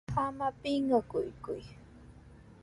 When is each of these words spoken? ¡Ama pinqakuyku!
¡Ama 0.21 0.47
pinqakuyku! 0.61 1.53